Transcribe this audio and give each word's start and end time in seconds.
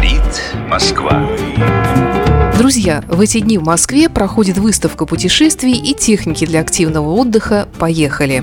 Говорит 0.00 0.42
Москва. 0.66 1.28
Друзья, 2.56 3.04
в 3.06 3.20
эти 3.20 3.38
дни 3.40 3.58
в 3.58 3.64
Москве 3.64 4.08
проходит 4.08 4.56
выставка 4.56 5.04
путешествий 5.04 5.74
и 5.74 5.92
техники 5.92 6.46
для 6.46 6.60
активного 6.60 7.10
отдыха 7.10 7.68
«Поехали». 7.78 8.42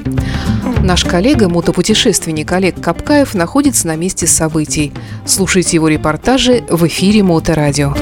Наш 0.84 1.04
коллега, 1.04 1.50
мотопутешественник 1.50 2.52
Олег 2.52 2.80
Капкаев, 2.80 3.34
находится 3.34 3.88
на 3.88 3.96
месте 3.96 4.28
событий. 4.28 4.94
Слушайте 5.26 5.78
его 5.78 5.88
репортажи 5.88 6.64
в 6.70 6.86
эфире 6.86 7.24
Моторадио. 7.24 7.96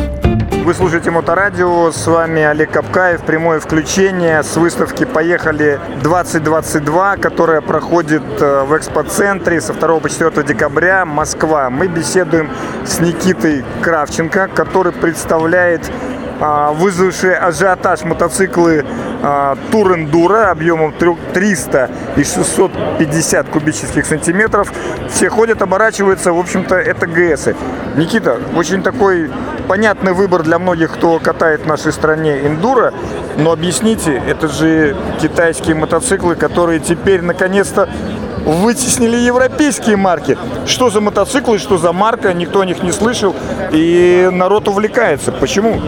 Вы 0.66 0.74
слушаете 0.74 1.12
Моторадио, 1.12 1.92
с 1.92 2.08
вами 2.08 2.42
Олег 2.42 2.72
Капкаев, 2.72 3.22
прямое 3.22 3.60
включение 3.60 4.42
с 4.42 4.58
выставки 4.58 5.04
«Поехали 5.04 5.80
2022», 6.02 7.20
которая 7.20 7.62
проходит 7.62 8.24
э, 8.40 8.64
в 8.64 8.76
экспоцентре 8.76 9.62
со 9.62 9.74
2 9.76 10.00
по 10.00 10.10
4 10.10 10.42
декабря, 10.42 11.06
Москва. 11.06 11.70
Мы 11.70 11.86
беседуем 11.86 12.50
с 12.84 13.00
Никитой 13.00 13.64
Кравченко, 13.84 14.48
который 14.48 14.92
представляет 14.92 15.88
а, 16.40 16.72
вызвавшие 16.72 17.36
ажиотаж 17.36 18.04
мотоциклы 18.04 18.84
а, 19.22 19.58
Тур 19.72 19.94
Эндуро 19.94 20.50
объемом 20.50 20.94
300 21.34 21.90
и 22.18 22.24
650 22.24 23.50
кубических 23.50 24.06
сантиметров. 24.06 24.72
Все 25.10 25.30
ходят, 25.30 25.62
оборачиваются, 25.62 26.34
в 26.34 26.40
общем-то, 26.40 26.76
это 26.76 27.08
ГСы. 27.08 27.56
Никита, 27.96 28.40
очень 28.56 28.84
такой 28.84 29.32
понятный 29.68 30.14
выбор 30.14 30.44
для 30.44 30.60
многих, 30.60 30.94
кто 30.94 31.20
катает 31.20 31.62
в 31.62 31.68
нашей 31.68 31.92
стране 31.92 32.46
эндуро, 32.46 32.94
но 33.38 33.52
объясните, 33.52 34.22
это 34.28 34.48
же 34.48 34.96
китайские 35.22 35.76
мотоциклы, 35.76 36.36
которые 36.36 36.80
теперь 36.80 37.22
наконец-то 37.22 37.90
вытеснили 38.46 39.18
европейские 39.18 39.98
марки. 39.98 40.38
Что 40.66 40.90
за 40.90 41.02
мотоциклы, 41.02 41.58
что 41.58 41.78
за 41.78 41.92
марка, 41.92 42.34
никто 42.34 42.62
о 42.62 42.66
них 42.66 42.84
не 42.84 42.92
слышал, 42.92 43.36
и 43.72 44.30
народ 44.32 44.68
увлекается. 44.68 45.32
Почему? 45.32 45.82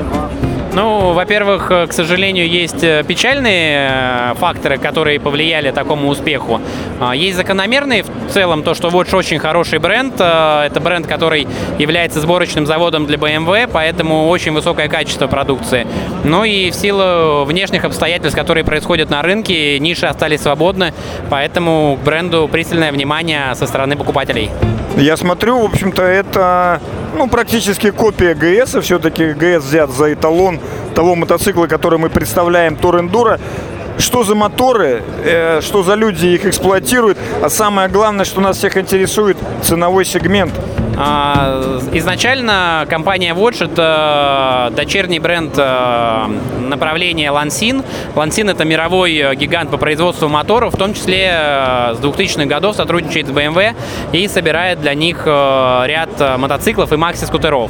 Ну, 0.78 1.14
во-первых, 1.14 1.72
э, 1.72 1.88
к 1.88 1.92
сожалению, 1.92 2.48
есть 2.48 2.84
э, 2.84 3.04
печальные 3.04 3.90
э, 3.90 4.34
факторы, 4.36 4.78
которые 4.78 5.20
повлияли 5.20 5.72
такому 5.72 6.08
успеху. 6.08 6.62
А, 7.00 7.16
есть 7.16 7.36
закономерные 7.36 8.04
в 8.04 8.32
целом 8.32 8.62
то, 8.62 8.76
что 8.76 8.90
Watch 8.90 9.16
очень 9.16 9.40
хороший 9.40 9.80
бренд. 9.80 10.14
Это 10.22 10.80
бренд, 10.80 11.08
который 11.08 11.48
является 11.80 12.22
сборочным 12.22 12.68
заводом 12.68 13.08
для 13.08 13.18
BMW, 13.18 13.68
поэтому 13.74 14.28
очень 14.28 14.52
высокое 14.52 14.88
качество 14.88 15.26
продукции. 15.26 15.88
Ну 16.24 16.44
и 16.44 16.70
в 16.70 16.76
силу 16.76 17.46
внешних 17.46 17.84
обстоятельств, 17.84 18.38
которые 18.38 18.64
происходят 18.64 19.10
на 19.10 19.24
рынке, 19.24 19.80
ниши 19.80 20.05
остались 20.05 20.42
свободны, 20.42 20.94
поэтому 21.32 21.98
к 22.00 22.05
бренду 22.05 22.48
пристальное 22.52 22.92
внимание 22.92 23.55
со 23.55 23.66
стороны 23.66 23.96
покупателей. 23.96 24.52
Я 24.98 25.15
смотрю, 25.15 25.59
в 25.59 25.65
общем-то, 25.65 26.01
это 26.01 26.81
ну, 27.15 27.27
практически 27.27 27.91
копия 27.91 28.34
ГС. 28.34 28.81
Все-таки 28.81 29.34
ГС 29.34 29.63
взят 29.63 29.91
за 29.91 30.13
эталон 30.13 30.59
того 30.95 31.13
мотоцикла, 31.13 31.67
который 31.67 31.99
мы 31.99 32.09
представляем, 32.09 32.76
Тур 32.76 32.99
Эндуро. 32.99 33.40
Что 33.98 34.23
за 34.23 34.35
моторы, 34.35 35.03
э, 35.23 35.62
что 35.62 35.84
за 35.84 35.95
люди 35.95 36.27
их 36.27 36.45
эксплуатируют, 36.45 37.17
а 37.41 37.49
самое 37.49 37.90
главное, 37.90 38.26
что 38.26 38.41
нас 38.41 38.57
всех 38.57 38.77
интересует 38.77 39.37
ценовой 39.63 40.05
сегмент– 40.05 40.53
а, 40.99 41.79
изначально 41.93 42.87
компания 42.90 43.35
Watch 43.35 43.63
это 43.63 44.73
дочерний 44.75 45.20
бренд 45.20 45.53
э, 45.55 46.25
направления 46.59 47.29
Lansin. 47.31 47.85
Lansin 48.15 48.49
это 48.49 48.65
мировой 48.65 49.35
гигант 49.35 49.70
по 49.70 49.77
производству 49.77 50.27
моторов, 50.27 50.73
в 50.73 50.77
том 50.77 50.95
числе 50.95 51.29
э, 51.31 51.93
с 51.93 51.99
2000-х 51.99 52.45
годов 52.45 52.75
сотрудничает 52.75 53.27
с 53.27 53.29
BMW 53.29 53.75
и 54.12 54.27
собирает 54.27 54.81
для 54.81 54.95
них 54.95 55.21
э, 55.27 55.84
ряд 55.85 56.40
мотоциклов 56.40 56.91
и 56.91 56.98
макси-скутеров. 56.98 57.70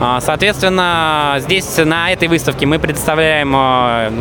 А, 0.00 0.20
соответственно, 0.20 1.36
здесь 1.38 1.76
на 1.78 2.10
этой 2.10 2.28
выставке 2.28 2.66
мы 2.66 2.78
представляем 2.78 3.52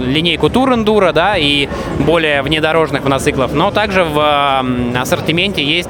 линейку 0.01 0.47
Tour 0.47 0.75
Enduro 0.75 1.11
да, 1.11 1.37
и 1.37 1.67
более 1.99 2.41
внедорожных 2.41 3.03
мотоциклов, 3.03 3.53
но 3.53 3.71
также 3.71 4.03
в 4.03 4.63
ассортименте 4.95 5.63
есть 5.63 5.89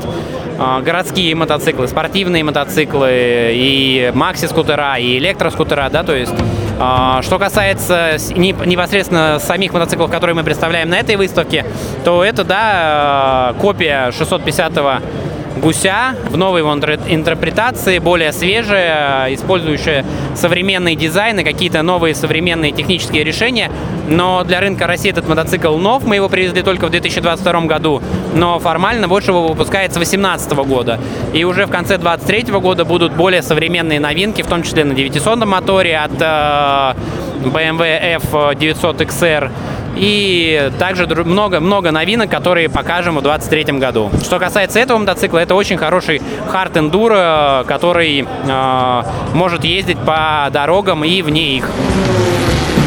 а, 0.60 0.82
городские 0.82 1.36
мотоциклы, 1.36 1.88
спортивные 1.88 2.44
мотоциклы 2.44 3.52
и 3.54 4.12
макси-скутера, 4.14 4.98
и 4.98 5.18
электроскутера, 5.18 5.90
да, 5.92 6.04
то 6.04 6.16
есть 6.16 6.34
а, 6.80 7.22
что 7.22 7.40
касается 7.40 8.18
непосредственно 8.36 9.40
самих 9.40 9.74
мотоциклов, 9.74 10.10
которые 10.12 10.36
мы 10.36 10.44
представляем 10.44 10.90
на 10.90 11.00
этой 11.00 11.16
выставке, 11.16 11.66
то 12.04 12.24
это, 12.24 12.44
да, 12.44 13.54
копия 13.60 14.10
650-го 14.10 15.23
гуся 15.58 16.16
в 16.30 16.38
новой 16.38 16.60
его 16.62 16.74
интерпретации, 16.74 18.00
более 18.00 18.32
свежая, 18.32 19.34
использующая 19.34 20.06
современные 20.36 20.96
дизайны, 20.96 21.44
какие-то 21.44 21.82
новые 21.82 22.16
современные 22.16 22.72
технические 22.72 23.24
решения. 23.24 23.72
Но 24.08 24.44
для 24.44 24.60
рынка 24.60 24.88
России 24.88 25.12
этот 25.12 25.28
мотоцикл 25.28 25.76
нов, 25.78 26.04
мы 26.06 26.16
его 26.16 26.30
привезли 26.30 26.62
только 26.62 26.88
в 26.88 26.90
2022 26.90 27.62
году, 27.62 28.02
но 28.34 28.60
формально 28.60 29.08
больше 29.08 29.32
его 29.32 29.48
выпускается 29.48 30.00
с 30.00 30.10
2018 30.10 30.52
года. 30.68 31.00
И 31.34 31.44
уже 31.44 31.66
в 31.66 31.72
конце 31.72 31.98
2023 31.98 32.60
года 32.60 32.86
будут 32.86 33.14
более 33.14 33.42
современные 33.42 34.00
новинки, 34.00 34.42
в 34.42 34.48
том 34.48 34.64
числе 34.64 34.84
на 34.84 34.94
900 34.94 35.46
моторе 35.46 35.98
от 35.98 36.12
BMW 37.44 38.20
F900XR 38.22 39.52
и 39.96 40.72
также 40.80 41.06
много-много 41.08 41.92
новинок, 41.92 42.30
которые 42.30 42.70
покажем 42.70 43.16
в 43.18 43.22
2023 43.22 43.80
году. 43.80 44.12
Что 44.24 44.40
касается 44.40 44.80
этого 44.80 44.98
мотоцикла, 44.98 45.40
это 45.40 45.56
очень 45.56 45.78
хороший 45.78 46.22
хард 46.48 46.78
эндуро, 46.78 47.64
который 47.68 48.26
э, 48.26 49.04
может 49.34 49.64
ездить 49.64 50.00
по 50.00 50.50
дорогам 50.52 51.04
и 51.04 51.22
вне 51.22 51.58
их. 51.58 51.70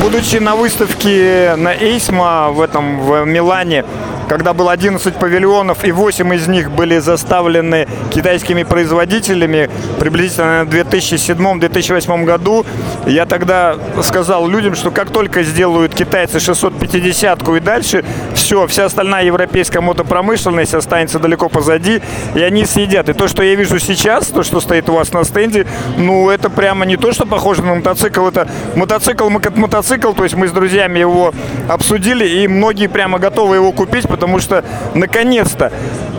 Будучи 0.02 0.36
на 0.36 0.54
выставке 0.54 1.54
на 1.56 1.74
Эйсма 1.74 2.50
в 2.50 2.60
этом 2.60 3.00
в 3.00 3.24
Милане, 3.24 3.84
когда 4.28 4.52
было 4.52 4.72
11 4.72 5.14
павильонов, 5.16 5.84
и 5.84 5.92
8 5.92 6.34
из 6.34 6.48
них 6.48 6.70
были 6.70 6.98
заставлены 6.98 7.86
китайскими 8.10 8.62
производителями 8.62 9.70
приблизительно 9.98 10.64
в 10.64 10.68
2007-2008 10.68 12.24
году. 12.24 12.66
Я 13.06 13.26
тогда 13.26 13.76
сказал 14.02 14.48
людям, 14.48 14.74
что 14.74 14.90
как 14.90 15.10
только 15.10 15.42
сделают 15.42 15.94
китайцы 15.94 16.38
650-ку 16.38 17.56
и 17.56 17.60
дальше, 17.60 18.04
все, 18.34 18.66
вся 18.66 18.86
остальная 18.86 19.24
европейская 19.24 19.80
мотопромышленность 19.80 20.74
останется 20.74 21.18
далеко 21.18 21.48
позади, 21.48 22.02
и 22.34 22.40
они 22.42 22.64
съедят. 22.64 23.08
И 23.08 23.12
то, 23.12 23.28
что 23.28 23.42
я 23.42 23.54
вижу 23.54 23.78
сейчас, 23.78 24.26
то, 24.28 24.42
что 24.42 24.60
стоит 24.60 24.88
у 24.88 24.94
вас 24.94 25.12
на 25.12 25.24
стенде, 25.24 25.66
ну, 25.96 26.30
это 26.30 26.50
прямо 26.50 26.84
не 26.84 26.96
то, 26.96 27.12
что 27.12 27.26
похоже 27.26 27.62
на 27.62 27.74
мотоцикл, 27.74 28.26
это 28.26 28.48
мотоцикл, 28.74 29.28
мотоцикл, 29.28 30.12
то 30.12 30.24
есть 30.24 30.34
мы 30.34 30.48
с 30.48 30.52
друзьями 30.52 30.98
его 30.98 31.32
обсудили, 31.68 32.26
и 32.26 32.48
многие 32.48 32.86
прямо 32.88 33.18
готовы 33.18 33.56
его 33.56 33.72
купить, 33.72 34.08
потому 34.16 34.40
что 34.40 34.64
наконец-то. 34.94 35.70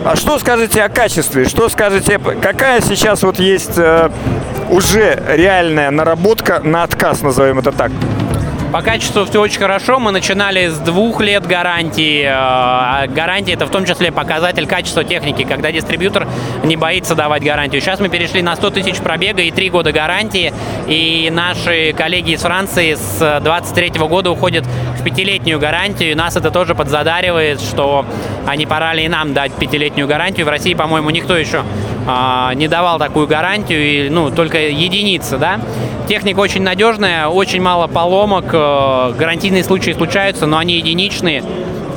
А 0.04 0.16
что 0.16 0.38
скажете 0.38 0.82
о 0.82 0.88
качестве? 0.88 1.44
Что 1.44 1.68
скажете, 1.68 2.18
какая 2.40 2.80
сейчас 2.80 3.22
вот 3.22 3.38
есть 3.38 3.76
э, 3.76 4.10
уже 4.70 5.22
реальная 5.28 5.90
наработка 5.90 6.60
на 6.60 6.84
отказ, 6.84 7.22
назовем 7.22 7.58
это 7.58 7.72
так? 7.72 7.90
По 8.72 8.82
качеству 8.82 9.24
все 9.24 9.40
очень 9.40 9.58
хорошо. 9.58 9.98
Мы 9.98 10.12
начинали 10.12 10.68
с 10.68 10.76
двух 10.78 11.22
лет 11.22 11.46
гарантии. 11.46 12.22
Э, 12.22 12.28
а 12.30 13.06
гарантия 13.06 13.54
это 13.54 13.64
в 13.64 13.70
том 13.70 13.86
числе 13.86 14.12
показатель 14.12 14.66
качества 14.66 15.04
техники, 15.04 15.44
когда 15.44 15.72
дистрибьютор 15.72 16.28
не 16.64 16.76
боится 16.76 17.14
давать 17.14 17.42
гарантию. 17.42 17.80
Сейчас 17.80 17.98
мы 17.98 18.10
перешли 18.10 18.42
на 18.42 18.56
100 18.56 18.70
тысяч 18.70 18.96
пробега 18.98 19.40
и 19.40 19.50
3 19.50 19.70
года 19.70 19.90
гарантии. 19.90 20.52
И 20.86 21.30
наши 21.32 21.94
коллеги 21.96 22.32
из 22.32 22.42
Франции 22.42 22.94
с 22.94 23.40
23 23.42 23.90
года 24.06 24.30
уходят 24.30 24.66
в 24.66 25.02
пятилетнюю 25.02 25.58
гарантию. 25.58 26.10
И 26.10 26.14
нас 26.14 26.36
это 26.36 26.50
тоже 26.50 26.74
подзадаривает, 26.74 27.62
что 27.62 28.04
не 28.54 28.66
пора 28.66 28.92
ли 28.92 29.04
и 29.04 29.08
нам 29.08 29.32
дать 29.32 29.52
пятилетнюю 29.52 30.06
гарантию. 30.06 30.44
В 30.44 30.50
России, 30.50 30.74
по-моему, 30.74 31.08
никто 31.08 31.38
еще 31.38 31.64
не 32.54 32.68
давал 32.68 32.98
такую 32.98 33.26
гарантию, 33.26 33.80
и, 33.80 34.08
ну, 34.08 34.30
только 34.30 34.58
единицы, 34.68 35.38
да. 35.38 35.60
Техника 36.08 36.40
очень 36.40 36.62
надежная, 36.62 37.28
очень 37.28 37.60
мало 37.60 37.86
поломок, 37.86 38.46
э, 38.52 39.12
гарантийные 39.18 39.62
случаи 39.62 39.90
случаются, 39.92 40.46
но 40.46 40.56
они 40.56 40.76
единичные, 40.76 41.44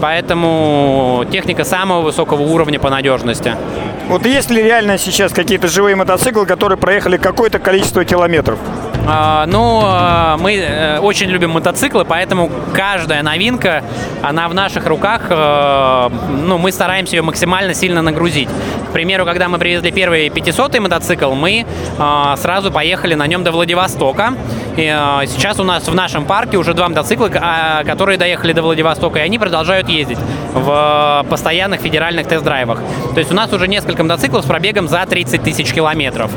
поэтому 0.02 1.26
техника 1.32 1.64
самого 1.64 2.02
высокого 2.02 2.42
уровня 2.42 2.80
по 2.80 2.90
надежности. 2.90 3.56
Вот 4.10 4.26
есть 4.26 4.50
ли 4.50 4.62
реально 4.62 4.98
сейчас 4.98 5.32
какие-то 5.32 5.70
живые 5.70 5.96
мотоциклы, 5.96 6.46
которые 6.46 6.78
проехали 6.78 7.16
какое-то 7.16 7.60
количество 7.60 8.04
километров? 8.04 8.60
А, 9.08 9.46
ну, 9.48 9.82
а, 9.84 10.38
мы 10.38 10.56
э, 10.56 11.00
очень 11.00 11.28
любим 11.28 11.52
мотоциклы, 11.52 12.06
поэтому 12.06 12.52
каждая 12.74 13.24
новинка, 13.24 13.84
она 14.22 14.48
в 14.48 14.54
наших 14.54 14.86
руках, 14.86 15.24
э, 15.30 16.10
ну, 16.30 16.58
мы 16.60 16.72
стараемся 16.72 17.16
ее 17.16 17.24
максимально 17.24 17.74
сильно 17.74 18.02
нагрузить. 18.02 18.50
К 18.90 18.94
примеру, 18.94 19.26
когда 19.26 19.48
мы 19.48 19.58
привезли 19.58 19.92
первый 19.92 20.30
500 20.30 20.80
мотоцикл, 20.80 21.34
мы 21.34 21.66
а, 21.98 22.36
сразу 22.36 22.72
поехали 22.72 23.16
на 23.16 23.26
нем 23.26 23.44
до 23.44 23.52
Владивостока. 23.52 24.34
И 24.78 24.84
сейчас 25.28 25.60
у 25.60 25.64
нас 25.64 25.88
в 25.88 25.96
нашем 25.96 26.26
парке 26.26 26.58
уже 26.58 26.74
два 26.74 26.88
мотоцикла, 26.90 27.30
которые 27.86 28.18
доехали 28.18 28.54
до 28.54 28.62
Владивостока, 28.62 29.20
и 29.20 29.22
они 29.22 29.40
продолжают 29.40 29.90
ездить 29.90 30.20
в 30.54 31.26
постоянных 31.30 31.82
федеральных 31.82 32.28
тест-драйвах. 32.28 32.80
То 33.14 33.20
есть 33.20 33.32
у 33.32 33.36
нас 33.36 33.52
уже 33.54 33.68
несколько 33.68 34.04
мотоциклов 34.04 34.44
с 34.44 34.48
пробегом 34.48 34.88
за 34.88 35.06
30 35.06 35.42
тысяч 35.44 35.74
километров. 35.74 36.32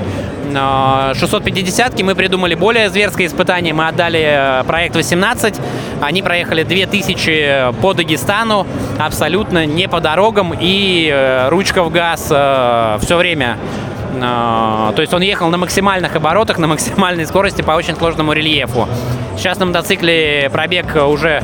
650-ки 0.56 2.02
мы 2.02 2.14
придумали 2.14 2.54
более 2.54 2.90
зверское 2.90 3.26
испытание. 3.26 3.74
Мы 3.74 3.88
отдали 3.88 4.62
проект 4.66 4.96
18. 4.96 5.60
Они 6.00 6.22
проехали 6.22 6.62
2000 6.62 7.80
по 7.80 7.92
Дагестану, 7.94 8.66
абсолютно 8.98 9.66
не 9.66 9.88
по 9.88 10.00
дорогам 10.00 10.54
и 10.58 11.46
ручка 11.50 11.82
в 11.82 11.90
газ 11.90 12.24
все 12.24 13.16
время 13.16 13.58
то 14.14 14.94
есть 14.98 15.12
он 15.12 15.22
ехал 15.22 15.48
на 15.50 15.56
максимальных 15.56 16.14
оборотах, 16.14 16.58
на 16.58 16.68
максимальной 16.68 17.26
скорости 17.26 17.62
по 17.62 17.72
очень 17.72 17.96
сложному 17.96 18.32
рельефу. 18.32 18.88
Сейчас 19.36 19.58
на 19.58 19.66
мотоцикле 19.66 20.48
пробег 20.52 20.94
уже 20.94 21.42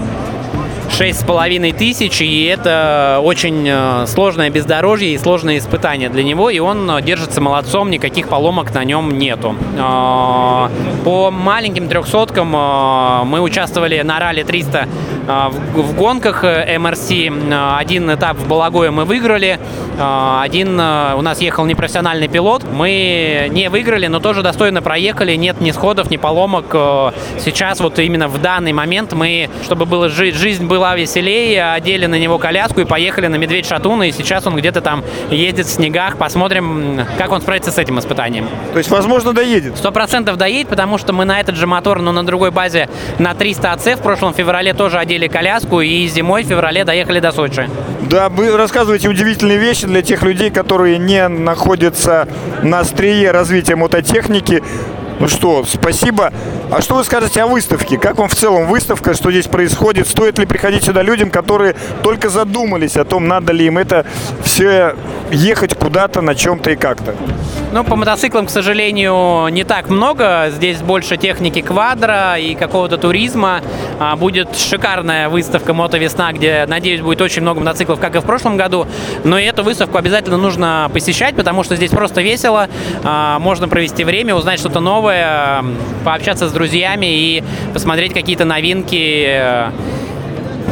шесть 0.90 1.20
с 1.20 1.24
половиной 1.24 1.72
тысяч, 1.72 2.20
и 2.20 2.44
это 2.44 3.20
очень 3.22 3.66
э, 3.66 4.06
сложное 4.06 4.50
бездорожье 4.50 5.12
и 5.12 5.18
сложное 5.18 5.58
испытание 5.58 6.08
для 6.08 6.22
него, 6.22 6.50
и 6.50 6.58
он 6.58 6.90
э, 6.90 7.02
держится 7.02 7.40
молодцом, 7.40 7.90
никаких 7.90 8.28
поломок 8.28 8.74
на 8.74 8.84
нем 8.84 9.18
нету. 9.18 9.54
Э, 9.76 10.68
по 11.04 11.30
маленьким 11.30 11.88
трехсоткам 11.88 12.48
мы 12.50 13.40
участвовали 13.40 14.00
на 14.02 14.18
ралли 14.18 14.42
300 14.42 14.88
в 15.74 15.94
гонках 15.94 16.42
МРС. 16.42 17.10
Один 17.78 18.12
этап 18.12 18.36
в 18.36 18.48
Балагое 18.48 18.90
мы 18.90 19.04
выиграли, 19.04 19.58
один 19.98 20.78
у 20.78 21.22
нас 21.22 21.40
ехал 21.40 21.64
непрофессиональный 21.64 22.28
пилот. 22.28 22.64
Мы 22.70 23.48
не 23.50 23.70
выиграли, 23.70 24.08
но 24.08 24.20
тоже 24.20 24.42
достойно 24.42 24.82
проехали, 24.82 25.34
нет 25.36 25.60
ни 25.60 25.70
сходов, 25.70 26.10
ни 26.10 26.16
поломок. 26.16 26.66
Сейчас 27.38 27.80
вот 27.80 27.98
именно 27.98 28.28
в 28.28 28.40
данный 28.40 28.72
момент 28.72 29.12
мы, 29.12 29.48
чтобы 29.64 29.86
было 29.86 30.08
жизнь 30.08 30.66
была 30.66 30.79
была 30.80 30.96
веселее, 30.96 31.72
одели 31.72 32.06
на 32.06 32.18
него 32.18 32.38
коляску 32.38 32.80
и 32.80 32.86
поехали 32.86 33.26
на 33.26 33.36
Медведь 33.36 33.66
Шатуна, 33.66 34.04
и 34.04 34.12
сейчас 34.12 34.46
он 34.46 34.56
где-то 34.56 34.80
там 34.80 35.04
ездит 35.30 35.66
в 35.66 35.70
снегах. 35.70 36.16
Посмотрим, 36.16 37.02
как 37.18 37.32
он 37.32 37.42
справится 37.42 37.70
с 37.70 37.76
этим 37.76 37.98
испытанием. 37.98 38.48
То 38.72 38.78
есть, 38.78 38.88
возможно, 38.88 39.34
доедет? 39.34 39.76
Сто 39.76 39.92
процентов 39.92 40.38
доедет, 40.38 40.68
потому 40.68 40.96
что 40.96 41.12
мы 41.12 41.26
на 41.26 41.38
этот 41.38 41.56
же 41.56 41.66
мотор, 41.66 42.00
но 42.00 42.12
на 42.12 42.24
другой 42.24 42.50
базе 42.50 42.88
на 43.18 43.34
300 43.34 43.72
АЦ 43.72 43.86
в 43.88 43.98
прошлом 43.98 44.32
феврале 44.32 44.72
тоже 44.72 44.96
одели 44.96 45.28
коляску, 45.28 45.82
и 45.82 46.06
зимой 46.06 46.44
в 46.44 46.46
феврале 46.46 46.84
доехали 46.84 47.20
до 47.20 47.30
Сочи. 47.30 47.68
Да, 48.00 48.30
вы 48.30 48.56
рассказываете 48.56 49.10
удивительные 49.10 49.58
вещи 49.58 49.86
для 49.86 50.00
тех 50.00 50.22
людей, 50.22 50.48
которые 50.48 50.96
не 50.96 51.28
находятся 51.28 52.26
на 52.62 52.78
острие 52.78 53.32
развития 53.32 53.76
мототехники. 53.76 54.62
Ну 55.18 55.28
что, 55.28 55.66
спасибо. 55.70 56.32
А 56.72 56.80
что 56.80 56.94
вы 56.94 57.02
скажете 57.02 57.42
о 57.42 57.48
выставке? 57.48 57.98
Как 57.98 58.16
вам 58.16 58.28
в 58.28 58.34
целом 58.36 58.68
выставка, 58.68 59.14
что 59.14 59.32
здесь 59.32 59.48
происходит? 59.48 60.06
Стоит 60.06 60.38
ли 60.38 60.46
приходить 60.46 60.84
сюда 60.84 61.02
людям, 61.02 61.30
которые 61.30 61.74
только 62.04 62.28
задумались 62.28 62.96
о 62.96 63.04
том, 63.04 63.26
надо 63.26 63.52
ли 63.52 63.66
им 63.66 63.76
это 63.76 64.06
все 64.44 64.94
ехать 65.32 65.74
куда-то 65.74 66.20
на 66.20 66.36
чем-то 66.36 66.70
и 66.70 66.76
как-то? 66.76 67.16
Ну, 67.72 67.84
по 67.84 67.94
мотоциклам, 67.94 68.46
к 68.46 68.50
сожалению, 68.50 69.46
не 69.48 69.62
так 69.62 69.90
много. 69.90 70.48
Здесь 70.50 70.78
больше 70.78 71.16
техники 71.16 71.60
квадро 71.60 72.36
и 72.36 72.56
какого-то 72.56 72.98
туризма. 72.98 73.62
А, 74.00 74.16
будет 74.16 74.56
шикарная 74.56 75.28
выставка 75.28 75.72
«Мото 75.72 75.96
Весна», 75.96 76.32
где, 76.32 76.66
надеюсь, 76.66 77.00
будет 77.00 77.20
очень 77.20 77.42
много 77.42 77.60
мотоциклов, 77.60 78.00
как 78.00 78.16
и 78.16 78.18
в 78.18 78.24
прошлом 78.24 78.56
году. 78.56 78.88
Но 79.22 79.38
и 79.38 79.44
эту 79.44 79.62
выставку 79.62 79.98
обязательно 79.98 80.36
нужно 80.36 80.90
посещать, 80.92 81.36
потому 81.36 81.62
что 81.62 81.76
здесь 81.76 81.90
просто 81.90 82.22
весело. 82.22 82.68
А, 83.04 83.38
можно 83.38 83.68
провести 83.68 84.02
время, 84.02 84.34
узнать 84.34 84.58
что-то 84.58 84.80
новое, 84.80 85.64
пообщаться 86.04 86.48
с 86.48 86.52
друзьями 86.60 87.06
и 87.06 87.42
посмотреть 87.72 88.12
какие-то 88.12 88.44
новинки 88.44 89.70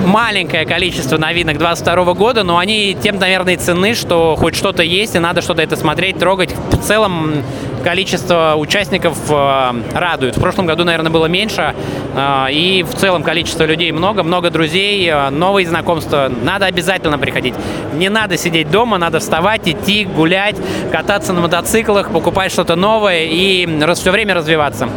маленькое 0.05 0.65
количество 0.65 1.19
новинок 1.19 1.59
22 1.59 2.15
года, 2.15 2.43
но 2.43 2.59
они 2.59 2.97
тем, 3.01 3.19
наверное, 3.19 3.57
цены, 3.57 3.95
что 3.95 4.37
хоть 4.37 4.55
что-то 4.55 4.83
есть, 4.83 5.15
и 5.15 5.19
надо 5.19 5.43
что-то 5.43 5.63
это 5.63 5.77
смотреть, 5.77 6.19
трогать. 6.19 6.55
В 6.73 6.83
целом 6.83 7.43
количество 7.85 8.55
участников 8.57 9.17
э, 9.31 9.73
радует. 9.95 10.37
В 10.37 10.41
прошлом 10.41 10.67
году, 10.67 10.85
наверное, 10.85 11.11
было 11.11 11.27
меньше, 11.27 11.75
э, 12.15 12.47
и 12.51 12.83
в 12.83 12.95
целом 12.95 13.23
количество 13.23 13.65
людей 13.65 13.93
много, 13.93 14.23
много 14.23 14.51
друзей, 14.51 15.09
э, 15.09 15.31
новые 15.31 15.67
знакомства. 15.67 16.31
Надо 16.43 16.67
обязательно 16.67 17.19
приходить. 17.19 17.55
Не 17.95 18.09
надо 18.09 18.37
сидеть 18.37 18.71
дома, 18.71 18.99
надо 18.99 19.21
вставать, 19.21 19.69
идти, 19.69 20.05
гулять, 20.05 20.57
кататься 20.91 21.33
на 21.33 21.41
мотоциклах, 21.41 22.11
покупать 22.11 22.53
что-то 22.53 22.77
новое 22.77 23.25
и 23.25 23.67
все 23.95 24.11
время 24.11 24.35
развиваться. 24.35 24.89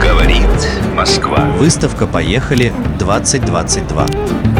Говорит 0.00 0.48
Москва. 0.94 1.46
Выставка 1.58 2.06
«Поехали» 2.06 2.72
2022. 2.98 4.57